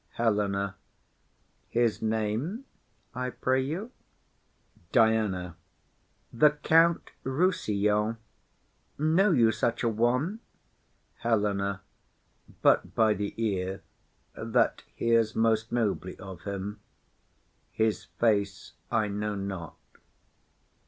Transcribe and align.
HELENA. 0.17 0.77
His 1.69 2.01
name, 2.01 2.65
I 3.13 3.29
pray 3.29 3.61
you. 3.61 3.91
DIANA. 4.91 5.55
The 6.33 6.49
Count 6.63 7.11
Rossillon. 7.23 8.17
Know 8.97 9.29
you 9.29 9.51
such 9.51 9.83
a 9.83 9.89
one? 9.89 10.39
HELENA. 11.19 11.81
But 12.63 12.95
by 12.95 13.13
the 13.13 13.35
ear, 13.37 13.83
that 14.33 14.81
hears 14.95 15.35
most 15.35 15.71
nobly 15.71 16.17
of 16.17 16.45
him; 16.45 16.79
His 17.71 18.05
face 18.05 18.73
I 18.89 19.07
know 19.07 19.35
not. 19.35 19.77